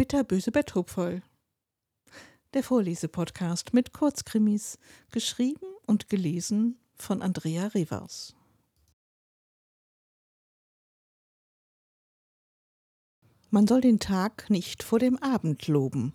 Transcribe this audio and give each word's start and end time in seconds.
Bitterböse 0.00 0.50
Betthupferl. 0.50 1.22
Der 2.54 2.62
Vorlesepodcast 2.62 3.74
mit 3.74 3.92
Kurzkrimis, 3.92 4.78
geschrieben 5.10 5.66
und 5.84 6.08
gelesen 6.08 6.78
von 6.94 7.20
Andrea 7.20 7.66
Rivers. 7.66 8.34
Man 13.50 13.66
soll 13.66 13.82
den 13.82 14.00
Tag 14.00 14.48
nicht 14.48 14.82
vor 14.82 14.98
dem 14.98 15.18
Abend 15.18 15.68
loben. 15.68 16.14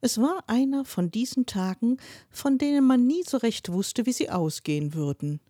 Es 0.00 0.18
war 0.18 0.44
einer 0.46 0.84
von 0.84 1.10
diesen 1.10 1.46
Tagen, 1.46 1.96
von 2.30 2.58
denen 2.58 2.86
man 2.86 3.08
nie 3.08 3.24
so 3.24 3.38
recht 3.38 3.72
wusste, 3.72 4.06
wie 4.06 4.12
sie 4.12 4.30
ausgehen 4.30 4.94
würden. 4.94 5.40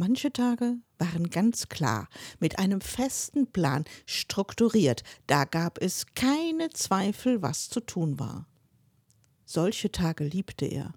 Manche 0.00 0.32
Tage 0.32 0.78
waren 0.96 1.28
ganz 1.28 1.68
klar, 1.68 2.08
mit 2.38 2.58
einem 2.58 2.80
festen 2.80 3.52
Plan, 3.52 3.84
strukturiert, 4.06 5.02
da 5.26 5.44
gab 5.44 5.76
es 5.76 6.06
keine 6.14 6.70
Zweifel, 6.70 7.42
was 7.42 7.68
zu 7.68 7.80
tun 7.80 8.18
war. 8.18 8.46
Solche 9.44 9.92
Tage 9.92 10.24
liebte 10.24 10.64
er. 10.64 10.94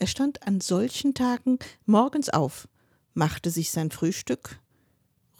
Er 0.00 0.08
stand 0.08 0.44
an 0.44 0.60
solchen 0.60 1.14
Tagen 1.14 1.60
morgens 1.86 2.30
auf, 2.30 2.66
machte 3.12 3.50
sich 3.50 3.70
sein 3.70 3.92
Frühstück, 3.92 4.58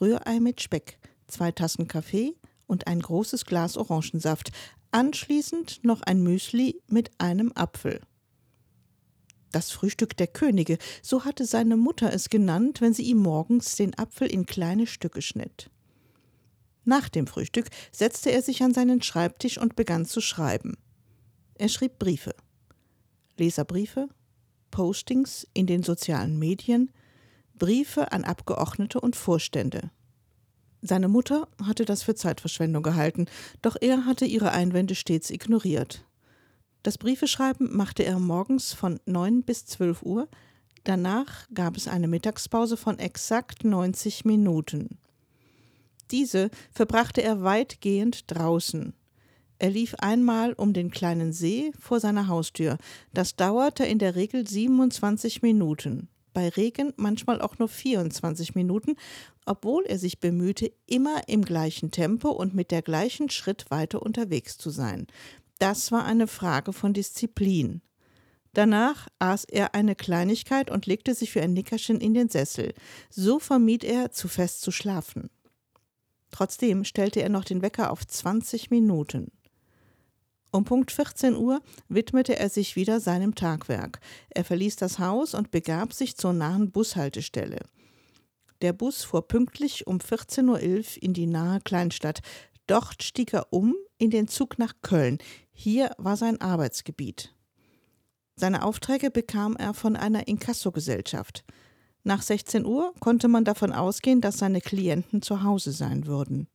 Rührei 0.01 0.39
mit 0.39 0.61
Speck, 0.61 1.01
zwei 1.27 1.51
Tassen 1.51 1.89
Kaffee 1.89 2.37
und 2.69 2.87
ein 2.87 3.01
großes 3.01 3.47
Glas 3.47 3.77
Orangensaft, 3.77 4.53
anschließend 4.93 5.83
noch 5.83 6.03
ein 6.03 6.23
Müsli 6.23 6.81
mit 6.87 7.11
einem 7.19 7.51
Apfel. 7.57 8.01
Das 9.55 9.71
Frühstück 9.71 10.17
der 10.17 10.27
Könige, 10.27 10.79
so 11.01 11.25
hatte 11.25 11.47
seine 11.47 11.77
Mutter 11.77 12.13
es 12.13 12.29
genannt, 12.29 12.81
wenn 12.81 12.93
sie 12.93 13.05
ihm 13.05 13.19
morgens 13.19 13.77
den 13.77 13.97
Apfel 13.97 14.27
in 14.27 14.47
kleine 14.47 14.89
Stücke 14.89 15.23
schnitt. 15.23 15.71
Nach 16.85 17.09
dem 17.09 17.29
Frühstück 17.29 17.69
setzte 17.93 18.33
er 18.33 18.43
sich 18.43 18.65
an 18.65 18.75
seinen 18.75 19.01
Schreibtisch 19.01 19.59
und 19.59 19.77
begann 19.77 20.07
zu 20.07 20.21
schreiben. 20.21 20.77
Er 21.55 21.69
schrieb 21.69 22.01
Briefe. 22.01 22.35
Leserbriefe, 23.39 24.09
Postings 24.73 25.47
in 25.55 25.69
den 25.69 25.85
sozialen 25.85 26.37
Medien, 26.37 26.91
Briefe 27.55 28.11
an 28.11 28.25
Abgeordnete 28.25 29.01
und 29.01 29.15
Vorstände. 29.15 29.93
Seine 30.83 31.07
Mutter 31.07 31.47
hatte 31.63 31.85
das 31.85 32.03
für 32.03 32.17
Zeitverschwendung 32.17 32.83
gehalten, 32.83 33.27
doch 33.63 33.77
er 33.81 34.05
hatte 34.05 34.25
ihre 34.25 34.51
Einwände 34.51 34.97
stets 34.97 35.31
ignoriert. 35.31 36.05
Das 36.85 36.99
Briefeschreiben 36.99 37.75
machte 37.75 38.05
er 38.05 38.19
morgens 38.19 38.75
von 38.75 39.01
9 39.07 39.43
bis 39.43 39.65
12 39.65 40.03
Uhr, 40.03 40.29
danach 40.85 41.47
gab 41.55 41.79
es 41.79 41.89
eine 41.89 42.09
Mittagspause 42.09 42.77
von 42.77 42.99
exakt 42.99 43.65
90 43.65 44.27
Minuten. 44.27 44.99
Diese 46.11 46.51
verbrachte 46.71 47.23
er 47.23 47.43
weitgehend 47.43 48.31
draußen. 48.31 48.93
Er 49.59 49.71
lief 49.71 49.95
einmal 49.95 50.53
um 50.53 50.75
den 50.75 50.91
kleinen 50.91 51.33
See 51.33 51.73
vor 51.81 52.01
seiner 52.01 52.29
Haustür. 52.29 52.77
Das 53.15 53.35
dauerte 53.35 53.87
in 53.87 53.99
der 53.99 54.15
Regel 54.15 54.47
27 54.47 55.41
Minuten. 55.41 56.09
Bei 56.35 56.51
Regen 56.51 56.93
manchmal 56.97 57.41
auch 57.41 57.59
nur 57.59 57.69
24 57.69 58.55
Minuten, 58.55 58.97
obwohl 59.47 59.85
er 59.85 59.99
sich 59.99 60.21
bemühte, 60.21 60.71
immer 60.87 61.29
im 61.29 61.47
gleichen 61.47 61.93
Tempo 61.93 62.29
und 62.29 62.55
mit 62.55 62.71
der 62.71 62.83
gleichen 62.83 63.31
Schrittweite 63.31 64.01
unterwegs 64.01 64.59
zu 64.59 64.69
sein. 64.69 65.07
Das 65.65 65.91
war 65.93 66.05
eine 66.05 66.27
Frage 66.27 66.75
von 66.75 66.93
Disziplin. 66.93 67.81
Danach 68.53 69.09
aß 69.19 69.45
er 69.45 69.75
eine 69.75 69.97
Kleinigkeit 69.97 70.71
und 70.71 70.85
legte 70.85 71.15
sich 71.15 71.31
für 71.33 71.41
ein 71.41 71.55
Nickerchen 71.55 72.03
in 72.03 72.13
den 72.13 72.29
Sessel. 72.29 72.75
So 73.09 73.39
vermied 73.39 73.83
er, 73.83 74.13
zu 74.13 74.29
fest 74.29 74.61
zu 74.61 74.71
schlafen. 74.71 75.31
Trotzdem 76.31 76.85
stellte 76.85 77.23
er 77.23 77.31
noch 77.31 77.47
den 77.47 77.63
Wecker 77.63 77.93
auf 77.93 78.07
20 78.07 78.71
Minuten. 78.71 79.33
Um 80.51 80.67
Punkt 80.67 80.93
14 80.93 81.35
Uhr 81.35 81.63
widmete 81.89 82.39
er 82.39 82.51
sich 82.51 82.77
wieder 82.77 83.01
seinem 83.01 83.35
Tagwerk. 83.35 84.01
Er 84.29 84.45
verließ 84.45 84.77
das 84.77 84.99
Haus 84.99 85.33
und 85.33 85.51
begab 85.51 85.95
sich 85.95 86.19
zur 86.19 86.35
nahen 86.35 86.73
Bushaltestelle. 86.73 87.61
Der 88.61 88.75
Bus 88.75 89.03
fuhr 89.03 89.27
pünktlich 89.27 89.87
um 89.87 89.97
14.11 89.97 90.47
Uhr 90.99 91.03
in 91.03 91.15
die 91.15 91.27
nahe 91.27 91.63
Kleinstadt. 91.63 92.21
Dort 92.67 93.03
stieg 93.03 93.33
er 93.33 93.51
um 93.51 93.75
in 93.97 94.11
den 94.11 94.29
Zug 94.29 94.59
nach 94.59 94.75
Köln. 94.83 95.19
Hier 95.57 95.93
war 95.99 96.17
sein 96.17 96.41
Arbeitsgebiet. 96.41 97.33
Seine 98.37 98.65
Aufträge 98.65 99.11
bekam 99.11 99.57
er 99.57 99.73
von 99.73 99.97
einer 99.97 100.27
Inkassogesellschaft. 100.27 101.45
Nach 102.03 102.21
16 102.21 102.67
Uhr 102.67 102.93
konnte 103.01 103.29
man 103.29 103.45
davon 103.45 103.73
ausgehen, 103.73 104.21
dass 104.21 104.39
seine 104.39 104.61
Klienten 104.61 105.23
zu 105.23 105.43
Hause 105.45 105.73
sein 105.73 106.07
würden. 106.07 106.49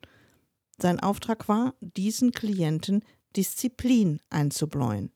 Sein 0.80 1.00
Auftrag 1.00 1.48
war, 1.48 1.74
diesen 1.80 2.34
Klienten 2.34 3.04
Disziplin 3.36 4.20
einzubläuen. 4.30 5.12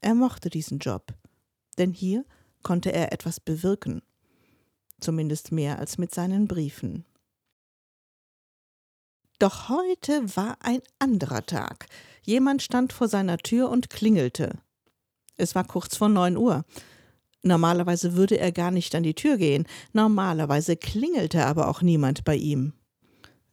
Er 0.00 0.14
mochte 0.14 0.48
diesen 0.48 0.78
Job, 0.78 1.12
denn 1.76 1.92
hier 1.92 2.24
konnte 2.62 2.92
er 2.92 3.12
etwas 3.12 3.40
bewirken, 3.40 4.00
zumindest 5.00 5.50
mehr 5.50 5.78
als 5.78 5.98
mit 5.98 6.14
seinen 6.14 6.46
Briefen. 6.46 7.04
Doch 9.38 9.68
heute 9.68 10.36
war 10.36 10.56
ein 10.60 10.80
anderer 10.98 11.46
Tag. 11.46 11.86
Jemand 12.28 12.60
stand 12.60 12.92
vor 12.92 13.08
seiner 13.08 13.38
Tür 13.38 13.70
und 13.70 13.88
klingelte. 13.88 14.58
Es 15.38 15.54
war 15.54 15.64
kurz 15.64 15.96
vor 15.96 16.10
neun 16.10 16.36
Uhr. 16.36 16.66
Normalerweise 17.42 18.16
würde 18.16 18.38
er 18.38 18.52
gar 18.52 18.70
nicht 18.70 18.94
an 18.94 19.02
die 19.02 19.14
Tür 19.14 19.38
gehen, 19.38 19.64
normalerweise 19.94 20.76
klingelte 20.76 21.46
aber 21.46 21.68
auch 21.68 21.80
niemand 21.80 22.24
bei 22.24 22.36
ihm. 22.36 22.74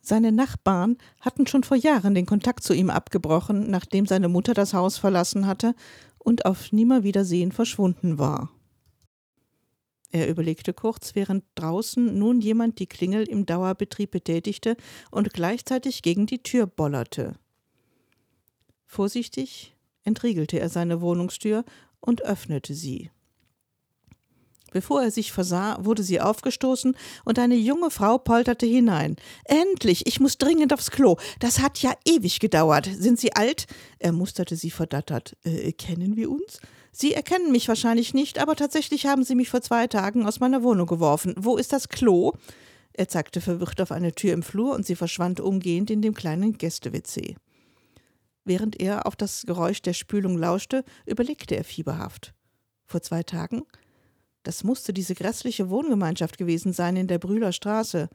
Seine 0.02 0.34
Nachbarn 0.34 0.97
hatten 1.22 1.47
schon 1.47 1.64
vor 1.64 1.78
Jahren 1.78 2.16
den 2.16 2.25
Kontakt 2.25 2.66
zu 2.66 2.74
ihm 2.74 2.90
abgebrochen, 2.90 3.72
nachdem 3.72 4.08
seine 4.08 4.28
Mutter 4.28 4.53
das 4.53 4.74
Haus 4.74 4.97
verlassen 4.97 5.47
hatte 5.47 5.74
und 6.18 6.46
auf 6.46 6.74
Nimmerwiedersehen 6.74 7.53
verschwunden 7.53 8.19
war. 8.19 8.50
Er 10.12 10.28
überlegte 10.28 10.74
kurz, 10.74 11.16
während 11.16 11.46
draußen 11.56 12.19
nun 12.19 12.41
jemand 12.41 12.80
die 12.80 12.88
Klingel 12.88 13.24
im 13.24 13.46
Dauerbetrieb 13.46 14.12
betätigte 14.12 14.75
und 15.12 15.31
gleichzeitig 15.31 16.02
gegen 16.02 16.25
die 16.25 16.44
Tür 16.44 16.68
bollerte. 16.68 17.38
Vorsichtig 18.85 19.75
entriegelte 20.03 20.59
er 20.59 20.69
seine 20.69 21.01
Wohnungstür 21.01 21.66
und 22.00 22.22
öffnete 22.22 22.73
sie. 22.73 23.09
Bevor 24.75 25.03
er 25.03 25.12
sich 25.12 25.31
versah, 25.31 25.78
wurde 25.85 26.03
sie 26.03 26.19
aufgestoßen 26.19 26.97
und 27.23 27.40
eine 27.40 27.56
junge 27.56 27.90
Frau 27.91 28.18
polterte 28.18 28.66
hinein. 28.66 29.16
Endlich, 29.46 30.06
ich 30.06 30.19
muss 30.19 30.38
dringend 30.38 30.73
aufs 30.73 30.91
Klo. 30.91 31.16
Das 31.40 31.59
hat 31.59 31.81
ja 31.81 31.94
ewig 32.03 32.41
gedauert. 32.41 32.90
Sind 32.94 33.18
Sie 33.18 33.31
alt? 33.34 33.68
Er 34.00 34.12
musterte 34.12 34.57
sie 34.57 34.72
verdattert. 34.72 35.38
Äh, 35.46 35.72
kennen 35.72 36.17
wir 36.17 36.29
uns? 36.29 36.59
Sie 36.91 37.13
erkennen 37.13 37.53
mich 37.53 37.69
wahrscheinlich 37.69 38.13
nicht, 38.13 38.38
aber 38.38 38.57
tatsächlich 38.57 39.06
haben 39.06 39.23
Sie 39.23 39.35
mich 39.35 39.50
vor 39.50 39.62
zwei 39.62 39.88
Tagen 39.88 40.25
aus 40.25 40.41
meiner 40.41 40.62
Wohnung 40.62 40.88
geworfen. 40.88 41.35
Wo 41.38 41.56
ist 41.56 41.72
das 41.72 41.88
Klo? 41.88 42.34
Er 42.91 43.07
zeigte 43.07 43.40
verwirrt 43.40 43.79
auf 43.79 43.94
eine 43.94 44.12
Tür 44.12 44.34
im 44.34 44.44
Flur 44.44 44.73
und 44.73 44.85
sie 44.85 44.96
verschwand 44.96 45.40
umgehend 45.40 45.90
in 45.90 46.02
dem 46.02 46.13
kleinen 46.13 46.57
Gäste-WC. 46.57 47.35
Während 48.46 48.80
er 48.80 49.08
auf 49.08 49.16
das 49.16 49.44
Geräusch 49.46 49.82
der 49.82 49.94
Spülung 49.94 50.38
lauschte, 50.38 50.86
überlegte 51.06 51.56
er 51.58 51.64
fieberhaft. 51.64 52.34
Vor 52.86 53.02
zwei 53.02 53.24
Tagen? 53.24 53.64
Das 54.44 54.64
musste 54.64 54.94
diese 54.94 55.16
grässliche 55.16 55.72
Wohngemeinschaft 55.72 56.38
gewesen 56.38 56.72
sein 56.72 56.96
in 56.96 57.08
der 57.08 57.18
Brühler 57.18 57.52
Straße. 57.52 58.08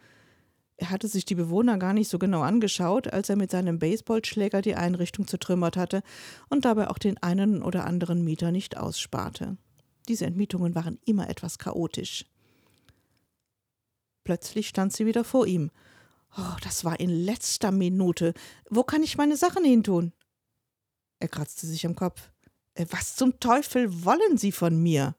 Er 0.77 0.91
hatte 0.91 1.09
sich 1.09 1.25
die 1.25 1.35
Bewohner 1.35 1.77
gar 1.77 1.93
nicht 1.93 2.09
so 2.09 2.19
genau 2.21 2.43
angeschaut, 2.43 3.13
als 3.13 3.29
er 3.29 3.37
mit 3.37 3.51
seinem 3.51 3.81
Baseballschläger 3.81 4.63
die 4.63 4.77
Einrichtung 4.77 5.27
zertrümmert 5.27 5.77
hatte 5.77 6.03
und 6.49 6.65
dabei 6.65 6.89
auch 6.89 6.99
den 6.99 7.21
einen 7.21 7.63
oder 7.63 7.85
anderen 7.85 8.25
Mieter 8.25 8.53
nicht 8.53 8.77
aussparte. 8.77 9.59
Diese 10.09 10.25
Entmietungen 10.25 10.77
waren 10.77 11.01
immer 11.05 11.29
etwas 11.29 11.59
chaotisch. 11.59 12.25
Plötzlich 14.23 14.69
stand 14.69 14.93
sie 14.93 15.07
wieder 15.07 15.25
vor 15.25 15.47
ihm. 15.47 15.73
Oh, 16.39 16.57
das 16.63 16.85
war 16.85 17.01
in 17.01 17.11
letzter 17.11 17.73
Minute. 17.73 18.33
Wo 18.71 18.85
kann 18.85 19.03
ich 19.03 19.19
meine 19.19 19.37
Sachen 19.37 19.65
hintun? 19.65 20.13
Er 21.21 21.29
kratzte 21.29 21.67
sich 21.67 21.87
am 21.87 21.95
Kopf. 21.95 22.33
Äh, 22.75 22.87
was 22.91 23.15
zum 23.15 23.39
Teufel 23.39 24.05
wollen 24.05 24.37
Sie 24.37 24.53
von 24.53 24.83
mir? 24.83 25.15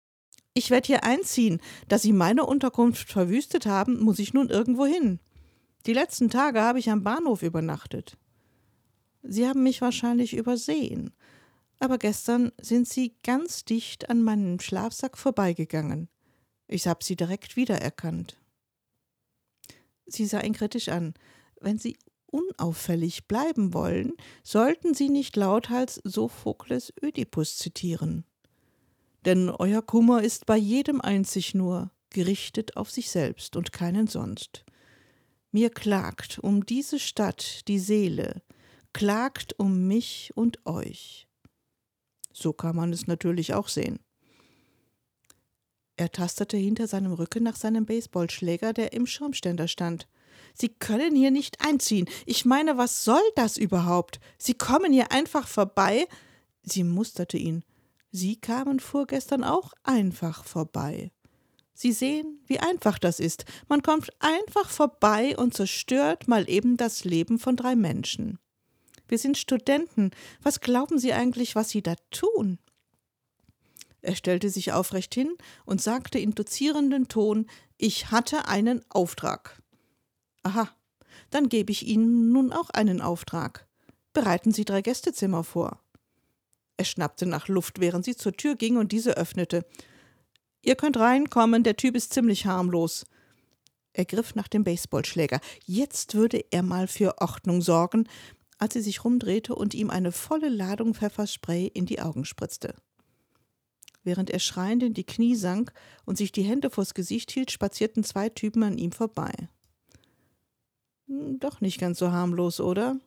Ich 0.54 0.70
werde 0.70 0.88
hier 0.88 1.04
einziehen. 1.04 1.62
Da 1.88 1.98
Sie 1.98 2.12
meine 2.12 2.46
Unterkunft 2.46 3.10
verwüstet 3.10 3.66
haben, 3.66 4.02
muss 4.02 4.20
ich 4.20 4.34
nun 4.34 4.50
irgendwo 4.50 4.86
hin. 4.86 5.20
Die 5.86 5.94
letzten 5.94 6.30
Tage 6.30 6.62
habe 6.62 6.80
ich 6.80 6.90
am 6.90 7.04
Bahnhof 7.04 7.42
übernachtet. 7.42 8.18
Sie 9.24 9.48
haben 9.48 9.64
mich 9.64 9.82
wahrscheinlich 9.82 10.36
übersehen, 10.36 11.14
aber 11.80 11.98
gestern 11.98 12.52
sind 12.60 12.88
Sie 12.88 13.16
ganz 13.24 13.66
dicht 13.66 14.10
an 14.10 14.22
meinem 14.22 14.60
Schlafsack 14.60 15.18
vorbeigegangen. 15.18 16.10
Ich 16.68 16.88
habe 16.88 17.04
Sie 17.04 17.16
direkt 17.16 17.56
wiedererkannt. 17.56 18.38
Sie 20.06 20.26
sah 20.26 20.42
ihn 20.42 20.54
kritisch 20.54 20.90
an. 20.90 21.14
Wenn 21.60 21.78
Sie 21.78 21.98
unauffällig 22.32 23.28
bleiben 23.28 23.74
wollen, 23.74 24.14
sollten 24.44 24.94
Sie 24.94 25.10
nicht 25.10 25.36
lauthals 25.36 26.02
Sophokles 26.04 26.94
Ödipus 27.02 27.58
zitieren. 27.58 28.26
Denn 29.26 29.50
euer 29.50 29.82
Kummer 29.82 30.24
ist 30.24 30.46
bei 30.46 30.58
jedem 30.58 31.00
einzig 31.02 31.54
nur, 31.54 31.92
gerichtet 32.10 32.76
auf 32.78 32.90
sich 32.90 33.10
selbst 33.12 33.56
und 33.56 33.72
keinen 33.72 34.08
sonst. 34.08 34.66
Mir 35.52 35.70
klagt 35.70 36.40
um 36.40 36.66
diese 36.66 36.98
Stadt 36.98 37.68
die 37.68 37.80
Seele, 37.80 38.42
klagt 38.94 39.58
um 39.60 39.88
mich 39.88 40.32
und 40.36 40.66
euch. 40.66 41.28
So 42.34 42.54
kann 42.54 42.76
man 42.76 42.94
es 42.94 43.08
natürlich 43.08 43.54
auch 43.54 43.68
sehen. 43.68 44.00
Er 45.98 46.12
tastete 46.12 46.58
hinter 46.58 46.88
seinem 46.88 47.12
Rücken 47.12 47.44
nach 47.44 47.56
seinem 47.56 47.86
Baseballschläger, 47.86 48.74
der 48.74 48.94
im 48.94 49.06
Schirmständer 49.06 49.68
stand. 49.68 50.08
Sie 50.54 50.70
können 50.70 51.16
hier 51.16 51.32
nicht 51.32 51.66
einziehen. 51.66 52.08
Ich 52.26 52.46
meine, 52.46 52.78
was 52.78 53.04
soll 53.04 53.22
das 53.36 53.58
überhaupt? 53.58 54.20
Sie 54.38 54.54
kommen 54.54 54.92
hier 54.94 55.12
einfach 55.12 55.48
vorbei. 55.48 56.08
Sie 56.64 56.84
musterte 56.84 57.38
ihn. 57.38 57.64
Sie 58.12 58.36
kamen 58.36 58.80
vorgestern 58.80 59.44
auch 59.44 59.74
einfach 59.84 60.44
vorbei. 60.44 61.12
Sie 61.74 61.94
sehen, 61.94 62.40
wie 62.46 62.60
einfach 62.60 63.00
das 63.00 63.20
ist. 63.20 63.46
Man 63.68 63.82
kommt 63.82 64.12
einfach 64.20 64.70
vorbei 64.70 65.36
und 65.38 65.54
zerstört 65.54 66.28
mal 66.28 66.50
eben 66.50 66.78
das 66.78 67.06
Leben 67.06 67.40
von 67.40 67.56
drei 67.56 67.76
Menschen. 67.76 68.38
Wir 69.08 69.18
sind 69.18 69.38
Studenten. 69.38 70.12
Was 70.44 70.60
glauben 70.60 71.00
Sie 71.00 71.14
eigentlich, 71.14 71.56
was 71.56 71.70
Sie 71.70 71.82
da 71.82 71.96
tun? 72.12 72.60
Er 74.02 74.16
stellte 74.16 74.50
sich 74.50 74.72
aufrecht 74.72 75.14
hin 75.14 75.36
und 75.66 75.82
sagte 75.82 76.20
in 76.20 76.36
dozierenden 76.36 77.08
Ton 77.08 77.48
Ich 77.78 78.12
hatte 78.12 78.48
einen 78.48 78.84
Auftrag. 78.90 79.61
Aha, 80.44 80.70
dann 81.30 81.50
gebe 81.50 81.72
ich 81.72 81.86
Ihnen 81.88 82.32
nun 82.32 82.52
auch 82.52 82.70
einen 82.70 83.02
Auftrag. 83.02 83.68
Bereiten 84.14 84.52
Sie 84.52 84.66
drei 84.66 84.82
Gästezimmer 84.82 85.44
vor. 85.44 85.80
Er 86.82 86.86
schnappte 86.86 87.28
nach 87.28 87.48
Luft, 87.48 87.80
während 87.80 88.06
sie 88.06 88.16
zur 88.16 88.34
Tür 88.34 88.56
ging 88.56 88.78
und 88.78 88.92
diese 88.92 89.16
öffnete. 89.16 89.66
Ihr 90.64 90.76
könnt 90.76 90.98
reinkommen, 90.98 91.64
der 91.64 91.78
Typ 91.78 91.96
ist 91.96 92.12
ziemlich 92.12 92.48
harmlos. 92.48 93.06
Er 93.94 94.06
griff 94.06 94.34
nach 94.34 94.48
dem 94.48 94.64
Baseballschläger. 94.64 95.42
Jetzt 95.66 96.16
würde 96.16 96.44
er 96.50 96.64
mal 96.64 96.88
für 96.88 97.22
Ordnung 97.22 97.62
sorgen, 97.62 98.08
als 98.58 98.74
sie 98.74 98.82
sich 98.82 99.04
rumdrehte 99.04 99.54
und 99.54 99.74
ihm 99.76 99.90
eine 99.90 100.12
volle 100.12 100.50
Ladung 100.50 100.96
Pfefferspray 100.96 101.68
in 101.68 101.86
die 101.86 102.02
Augen 102.02 102.26
spritzte. 102.26 102.74
Während 104.04 104.32
er 104.32 104.40
schreiend 104.40 104.82
in 104.82 104.96
die 104.96 105.06
Knie 105.06 105.36
sank 105.36 105.74
und 106.06 106.18
sich 106.18 106.32
die 106.32 106.42
Hände 106.42 106.72
vors 106.72 106.96
Gesicht 106.96 107.30
hielt, 107.30 107.52
spazierten 107.52 108.04
zwei 108.04 108.30
Typen 108.30 108.64
an 108.64 108.80
ihm 108.80 108.92
vorbei. 108.92 109.32
Hm, 111.12 111.40
doch 111.40 111.60
nicht 111.60 111.80
ganz 111.80 112.00
so 112.00 112.12
harmlos, 112.12 112.62
oder? 112.62 112.98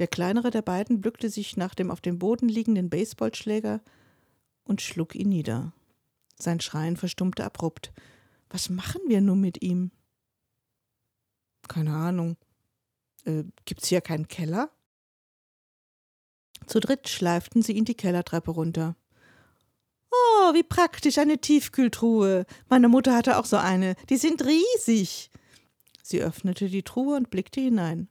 Der 0.00 0.08
kleinere 0.08 0.50
der 0.50 0.62
beiden 0.62 1.00
bückte 1.00 1.30
sich 1.30 1.56
nach 1.56 1.74
dem 1.74 1.90
auf 1.90 2.00
dem 2.00 2.18
Boden 2.18 2.48
liegenden 2.48 2.90
Baseballschläger 2.90 3.80
und 4.64 4.82
schlug 4.82 5.14
ihn 5.14 5.28
nieder. 5.28 5.72
Sein 6.36 6.60
Schreien 6.60 6.96
verstummte 6.96 7.44
abrupt. 7.44 7.92
Was 8.48 8.68
machen 8.68 9.02
wir 9.06 9.20
nun 9.20 9.40
mit 9.40 9.62
ihm? 9.62 9.92
Keine 11.68 11.94
Ahnung. 11.94 12.36
Äh, 13.24 13.44
gibt's 13.64 13.86
hier 13.86 14.00
keinen 14.00 14.26
Keller? 14.26 14.70
Zu 16.66 16.80
dritt 16.80 17.08
schleiften 17.08 17.62
sie 17.62 17.72
ihn 17.72 17.84
die 17.84 17.94
Kellertreppe 17.94 18.50
runter. 18.50 18.96
Oh, 20.10 20.54
wie 20.54 20.64
praktisch, 20.64 21.18
eine 21.18 21.38
Tiefkühltruhe. 21.38 22.44
Meine 22.68 22.88
Mutter 22.88 23.14
hatte 23.14 23.38
auch 23.38 23.44
so 23.44 23.56
eine. 23.56 23.94
Die 24.08 24.16
sind 24.16 24.44
riesig. 24.44 25.30
Sie 26.10 26.20
öffnete 26.22 26.68
die 26.68 26.82
Truhe 26.82 27.16
und 27.16 27.30
blickte 27.30 27.60
hinein. 27.60 28.08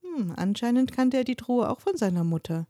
Hm, 0.00 0.32
anscheinend 0.36 0.90
kannte 0.90 1.18
er 1.18 1.24
die 1.24 1.36
Truhe 1.36 1.68
auch 1.68 1.80
von 1.80 1.94
seiner 1.94 2.24
Mutter. 2.24 2.66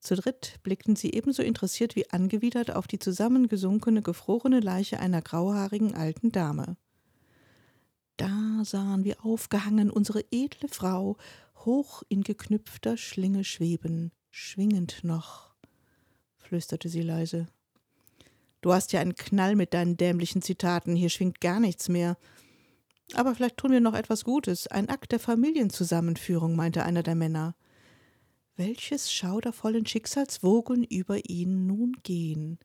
Zu 0.00 0.16
dritt 0.16 0.58
blickten 0.64 0.96
sie 0.96 1.12
ebenso 1.12 1.44
interessiert 1.44 1.94
wie 1.94 2.10
angewidert 2.10 2.74
auf 2.74 2.88
die 2.88 2.98
zusammengesunkene, 2.98 4.02
gefrorene 4.02 4.58
Leiche 4.58 4.98
einer 4.98 5.22
grauhaarigen 5.22 5.94
alten 5.94 6.32
Dame. 6.32 6.76
Da 8.16 8.64
sahen 8.64 9.04
wir 9.04 9.24
aufgehangen 9.24 9.92
unsere 9.92 10.24
edle 10.32 10.68
Frau 10.68 11.16
hoch 11.64 12.02
in 12.08 12.24
geknüpfter 12.24 12.96
Schlinge 12.96 13.44
schweben, 13.44 14.10
schwingend 14.30 15.04
noch, 15.04 15.54
flüsterte 16.38 16.88
sie 16.88 17.02
leise. 17.02 17.46
Du 18.62 18.72
hast 18.72 18.92
ja 18.92 18.98
einen 18.98 19.14
Knall 19.14 19.54
mit 19.54 19.74
deinen 19.74 19.96
dämlichen 19.96 20.42
Zitaten, 20.42 20.96
hier 20.96 21.08
schwingt 21.08 21.40
gar 21.40 21.60
nichts 21.60 21.88
mehr. 21.88 22.16
Aber 23.14 23.34
vielleicht 23.34 23.56
tun 23.56 23.72
wir 23.72 23.80
noch 23.80 23.94
etwas 23.94 24.24
Gutes. 24.24 24.66
Ein 24.66 24.88
Akt 24.88 25.12
der 25.12 25.18
Familienzusammenführung, 25.18 26.56
meinte 26.56 26.84
einer 26.84 27.02
der 27.02 27.14
Männer. 27.14 27.54
Welches 28.56 29.12
schaudervollen 29.12 29.86
Schicksalswogen 29.86 30.84
über 30.84 31.28
ihn 31.28 31.66
nun 31.66 31.96
gehen, 32.02 32.58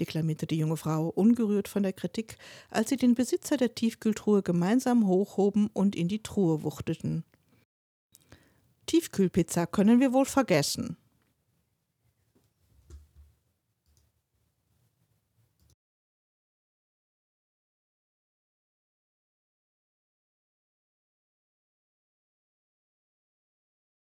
deklamierte 0.00 0.46
die 0.46 0.56
junge 0.56 0.76
Frau, 0.76 1.08
ungerührt 1.08 1.68
von 1.68 1.82
der 1.82 1.92
Kritik, 1.92 2.38
als 2.70 2.88
sie 2.88 2.96
den 2.96 3.14
Besitzer 3.14 3.56
der 3.56 3.74
Tiefkühltruhe 3.74 4.42
gemeinsam 4.42 5.06
hochhoben 5.06 5.68
und 5.72 5.94
in 5.94 6.08
die 6.08 6.22
Truhe 6.22 6.62
wuchteten. 6.62 7.24
Tiefkühlpizza 8.86 9.66
können 9.66 10.00
wir 10.00 10.12
wohl 10.12 10.24
vergessen. 10.24 10.96